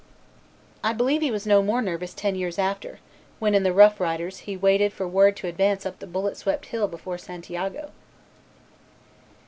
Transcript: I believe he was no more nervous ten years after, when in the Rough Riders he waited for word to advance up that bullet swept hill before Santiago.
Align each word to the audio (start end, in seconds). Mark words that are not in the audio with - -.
I 0.83 0.93
believe 0.93 1.21
he 1.21 1.29
was 1.29 1.45
no 1.45 1.61
more 1.61 1.79
nervous 1.79 2.15
ten 2.15 2.33
years 2.33 2.57
after, 2.57 2.97
when 3.37 3.53
in 3.53 3.61
the 3.61 3.71
Rough 3.71 3.99
Riders 3.99 4.39
he 4.49 4.57
waited 4.57 4.93
for 4.93 5.07
word 5.07 5.37
to 5.37 5.47
advance 5.47 5.85
up 5.85 5.99
that 5.99 6.11
bullet 6.11 6.35
swept 6.37 6.65
hill 6.65 6.87
before 6.87 7.19
Santiago. 7.19 7.91